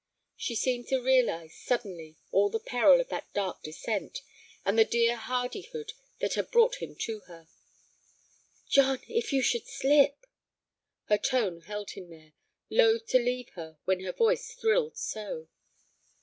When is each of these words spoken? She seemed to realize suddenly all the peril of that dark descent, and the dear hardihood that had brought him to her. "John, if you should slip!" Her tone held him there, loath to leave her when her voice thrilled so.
She 0.35 0.55
seemed 0.55 0.87
to 0.87 0.99
realize 0.99 1.53
suddenly 1.53 2.17
all 2.31 2.49
the 2.49 2.59
peril 2.59 2.99
of 2.99 3.09
that 3.09 3.31
dark 3.35 3.61
descent, 3.61 4.23
and 4.65 4.75
the 4.75 4.83
dear 4.83 5.15
hardihood 5.15 5.93
that 6.17 6.33
had 6.33 6.49
brought 6.49 6.77
him 6.81 6.95
to 7.01 7.19
her. 7.29 7.47
"John, 8.67 9.01
if 9.07 9.31
you 9.31 9.43
should 9.43 9.67
slip!" 9.67 10.25
Her 11.03 11.19
tone 11.19 11.61
held 11.61 11.91
him 11.91 12.09
there, 12.09 12.33
loath 12.71 13.05
to 13.09 13.19
leave 13.19 13.49
her 13.49 13.77
when 13.85 13.99
her 13.99 14.11
voice 14.11 14.55
thrilled 14.55 14.97
so. 14.97 15.47